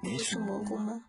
[0.00, 1.02] 你是蘑菇吗？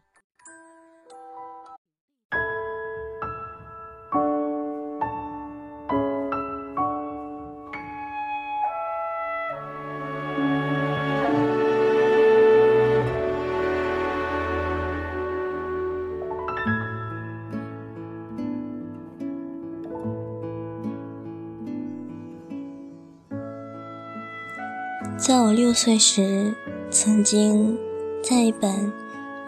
[25.18, 26.56] 在我六岁时，
[26.90, 27.78] 曾经
[28.22, 28.92] 在一本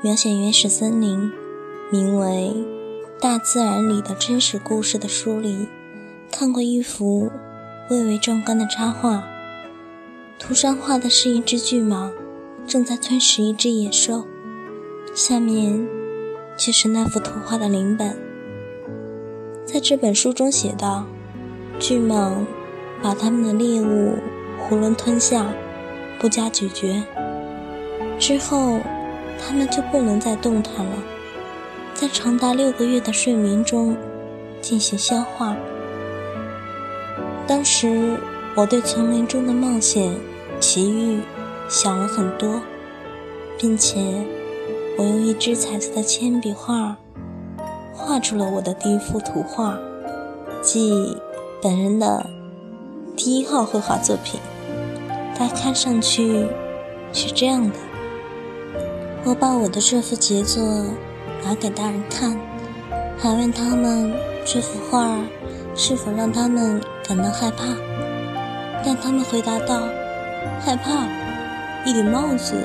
[0.01, 1.31] 描写原始森林、
[1.91, 2.55] 名为
[3.21, 5.67] 《大自然里的真实故事》的书里，
[6.31, 7.29] 看过一幅
[7.89, 9.23] 蔚为壮观的插画。
[10.39, 12.11] 图上画的是一只巨蟒
[12.65, 14.23] 正在吞食一只野兽，
[15.13, 15.87] 下面
[16.57, 18.17] 就是那幅图画的临本。
[19.65, 21.05] 在这本书中写道：
[21.77, 22.33] 巨蟒
[23.03, 24.15] 把它们的猎物
[24.69, 25.53] 囫囵吞下。
[26.19, 27.01] 不加咀嚼
[28.21, 28.79] 之后，
[29.39, 30.95] 他们就不能再动弹了，
[31.95, 33.97] 在长达六个月的睡眠中
[34.61, 35.57] 进行消化。
[37.47, 38.15] 当时
[38.55, 40.13] 我对丛林中的冒险
[40.59, 41.19] 奇遇
[41.67, 42.61] 想了很多，
[43.57, 43.99] 并且
[44.99, 46.95] 我用一支彩色的铅笔画
[47.91, 49.75] 画出了我的第一幅图画，
[50.61, 51.17] 即
[51.59, 52.29] 本人的
[53.17, 54.39] 第一号绘画作品。
[55.35, 56.45] 它看上去
[57.11, 57.75] 是这样的。
[59.23, 60.63] 我把我的这幅杰作
[61.43, 62.35] 拿给大人看，
[63.19, 64.11] 还问他们
[64.43, 65.15] 这幅画
[65.75, 67.65] 是否让他们感到害怕。
[68.83, 69.83] 但他们回答道
[70.59, 71.05] ：“害怕？
[71.85, 72.55] 一顶帽子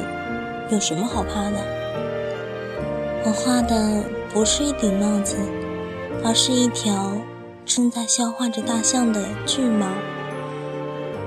[0.71, 1.59] 有什么好怕的？”
[3.27, 4.03] 我画的
[4.33, 5.37] 不是一顶帽子，
[6.25, 7.13] 而是一条
[7.67, 9.89] 正在消化着大象的巨蟒。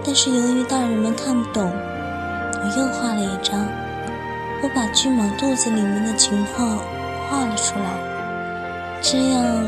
[0.04, 3.64] 但是由于大人们看不懂，我又画了一张。
[4.62, 6.80] 我把巨蟒肚子里面的情况
[7.30, 9.66] 画了出来，这样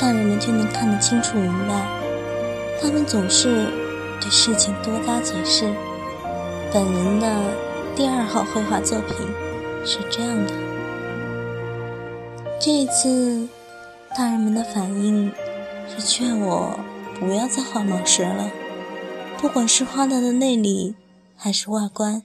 [0.00, 1.86] 大人们就能看得清楚明白。
[2.80, 3.66] 他们总是
[4.20, 5.70] 对事情多加解释。
[6.72, 7.28] 本人的
[7.94, 9.16] 第二号绘画作品
[9.84, 10.52] 是这样的。
[12.58, 13.46] 这一次，
[14.16, 15.30] 大人们的反应
[15.88, 16.78] 是劝我
[17.20, 18.50] 不要再画蟒蛇了。
[19.38, 20.94] 不管是画的的内里
[21.36, 22.22] 还是外观，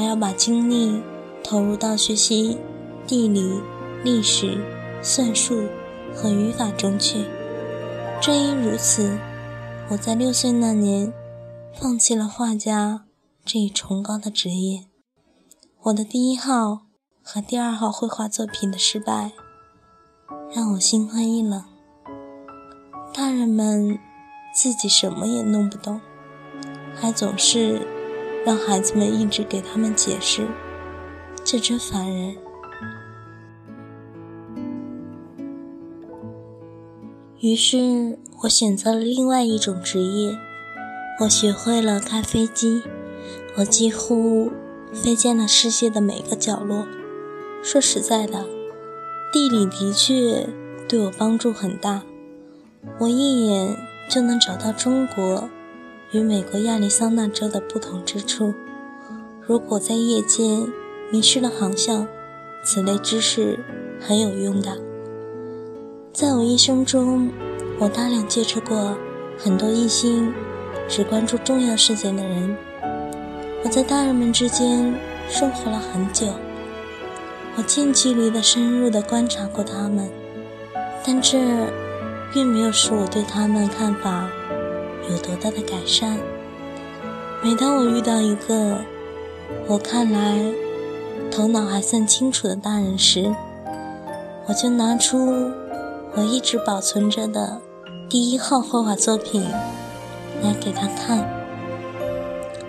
[0.00, 1.02] 还要把精力
[1.44, 2.56] 投入到学习
[3.06, 3.60] 地理、
[4.02, 4.58] 历史、
[5.02, 5.68] 算术
[6.14, 7.26] 和语法中去。
[8.18, 9.18] 正因如此，
[9.90, 11.12] 我在六岁那年
[11.78, 13.04] 放弃了画家
[13.44, 14.86] 这一崇高的职业。
[15.82, 16.86] 我的第一号
[17.22, 19.32] 和第二号绘画作品的失败，
[20.50, 21.62] 让我心灰意冷。
[23.12, 23.98] 大人们。
[24.52, 26.00] 自己什么也弄不懂，
[26.92, 27.86] 还总是
[28.44, 30.46] 让孩子们一直给他们解释，
[31.44, 32.36] 这真烦人。
[37.40, 40.38] 于是我选择了另外一种职业，
[41.20, 42.82] 我学会了开飞机，
[43.56, 44.50] 我几乎
[44.92, 46.86] 飞进了世界的每个角落。
[47.62, 48.46] 说实在的，
[49.32, 50.48] 地理的确
[50.88, 52.02] 对我帮助很大，
[53.00, 53.76] 我一眼。
[54.10, 55.48] 就能找到中国
[56.12, 58.52] 与美国亚利桑那州的不同之处。
[59.40, 60.66] 如果在夜间
[61.10, 62.06] 迷失了航向，
[62.64, 63.58] 此类知识
[64.00, 64.76] 很有用的。
[66.12, 67.30] 在我一生中，
[67.78, 68.96] 我大量接触过
[69.38, 70.32] 很多一心
[70.88, 72.56] 只关注重要事件的人。
[73.64, 74.94] 我在大人们之间
[75.28, 76.26] 生活了很久，
[77.56, 80.08] 我近距离的、深入的观察过他们，
[81.04, 81.38] 但这。
[82.32, 84.30] 并没有使我对他们看法
[85.10, 86.16] 有多大的改善。
[87.42, 88.78] 每当我遇到一个
[89.66, 90.38] 我看来
[91.30, 93.34] 头脑还算清楚的大人时，
[94.46, 95.50] 我就拿出
[96.14, 97.60] 我一直保存着的
[98.08, 99.42] 第一号绘画作品
[100.42, 101.24] 来给他看，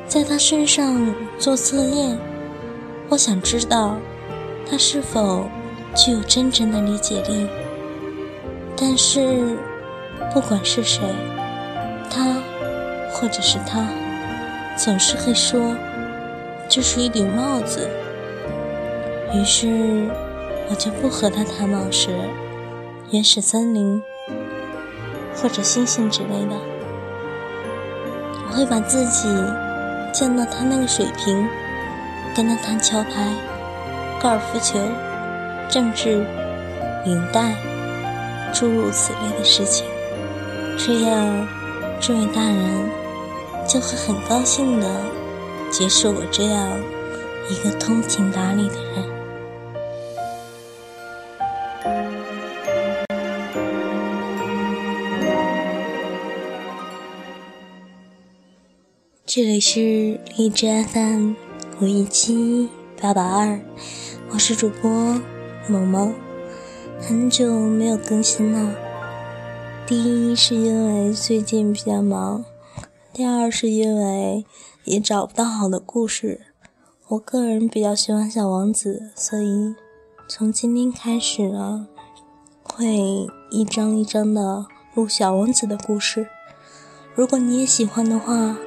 [0.08, 2.18] 在他身上做测验。
[3.10, 3.98] 我想知道
[4.70, 5.46] 他是否
[5.96, 7.48] 具有真正的理解力。
[8.78, 9.58] 但是，
[10.34, 11.02] 不管是谁，
[13.22, 13.86] 或者是他，
[14.76, 15.76] 总是会说
[16.68, 17.88] 这是一顶帽子。
[19.32, 20.10] 于是
[20.68, 22.10] 我就不和他谈往事、
[23.12, 24.02] 原始森林
[25.36, 26.56] 或者星星之类的。
[28.50, 29.30] 我会把自己
[30.12, 31.48] 降到他那个水平，
[32.36, 33.32] 跟他谈桥牌、
[34.20, 34.80] 高尔夫球、
[35.70, 36.26] 政治、
[37.06, 37.54] 领带，
[38.52, 39.86] 诸如此类的事情。
[40.76, 41.48] 这样，
[42.00, 42.90] 这位大人
[43.68, 45.02] 就会很高兴的
[45.72, 46.80] 接受我这样
[47.50, 49.06] 一个通情达理的人。
[59.26, 61.34] 这里是荔枝 FM
[61.80, 62.68] 五一七
[63.02, 63.58] 八八二，
[64.32, 64.92] 我是主播
[65.70, 66.14] 萌萌，
[67.00, 68.76] 很久没有更新了。
[69.88, 72.44] 第一是因为最近比较忙，
[73.14, 74.46] 第二是因为
[74.86, 76.42] 也找不到好的故事。
[77.10, 79.76] 我个人比较喜欢小王子，所以
[80.30, 81.90] 从今天开始呢，
[82.64, 84.66] 会一张一张的
[84.96, 86.28] 录小王子的故事。
[87.14, 88.58] 如果你也喜欢的话，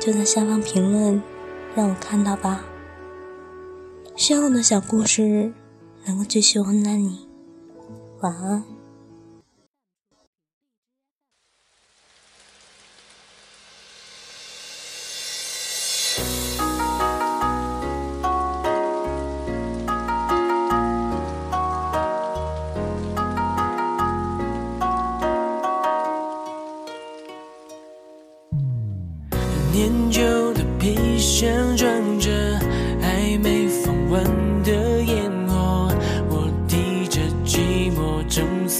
[0.00, 1.22] 就在下方评论，
[1.74, 2.64] 让我看到吧。
[4.16, 5.52] 希望我的小故事
[6.06, 7.28] 能够继续温暖你。
[8.22, 8.79] 晚安。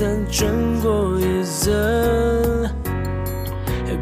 [0.01, 0.51] 伞穿
[0.81, 1.71] 过夜色，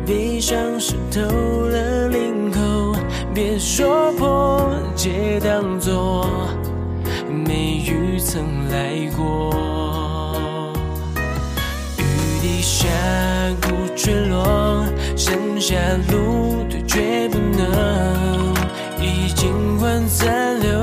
[0.07, 2.95] 悲伤湿透了领口，
[3.35, 6.25] 别说破，借当作
[7.29, 10.73] 没雨曾来过，
[11.97, 12.05] 雨
[12.43, 12.87] 滴下
[13.61, 14.85] 鼓坠落，
[15.17, 15.75] 剩下
[16.13, 16.39] 路。
[16.89, 18.55] 却不能。
[19.01, 20.78] 衣襟还残留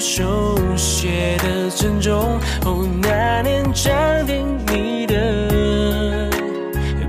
[0.00, 2.38] 手写的珍重。
[2.64, 3.92] 哦，那年长
[4.26, 6.30] 亭你的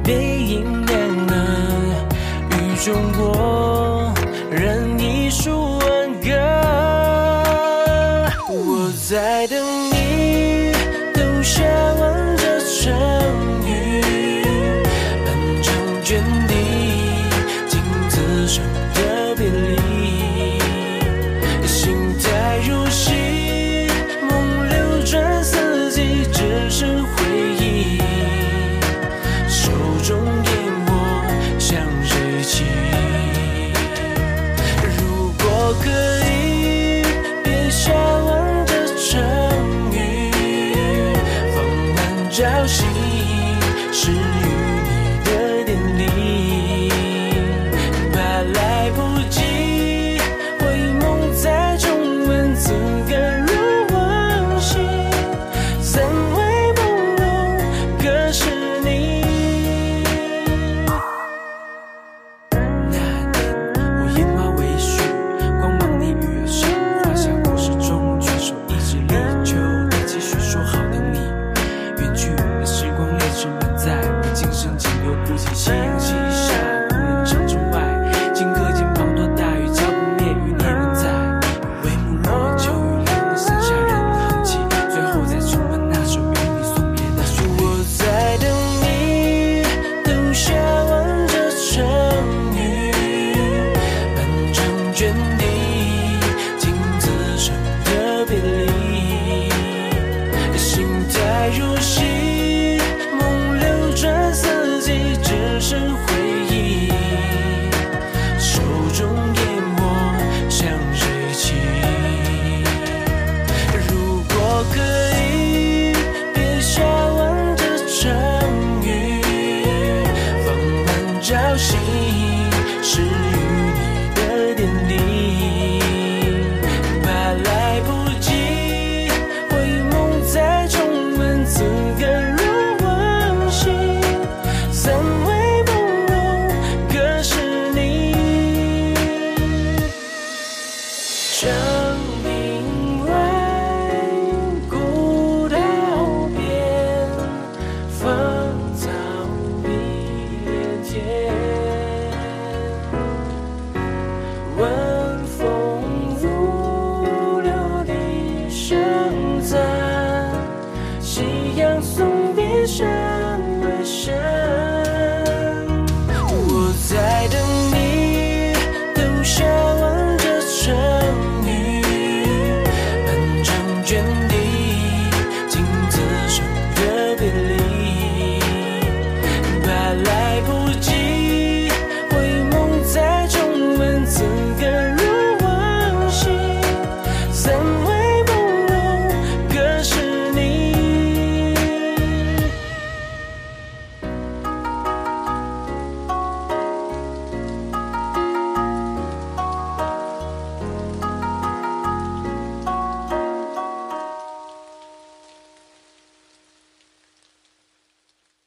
[0.04, 0.96] 背影也
[1.28, 1.38] 能，
[2.52, 4.14] 雨中过，
[4.52, 5.88] 任一束挽
[6.22, 6.30] 歌。
[8.50, 9.89] 我在等